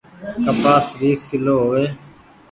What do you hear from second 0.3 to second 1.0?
ڪپآس